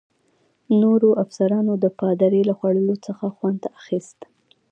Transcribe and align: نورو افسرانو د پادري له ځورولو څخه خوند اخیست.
نورو 0.81 1.09
افسرانو 1.23 1.73
د 1.83 1.85
پادري 1.99 2.41
له 2.49 2.53
ځورولو 2.59 2.95
څخه 3.07 3.25
خوند 3.35 3.61
اخیست. 3.79 4.19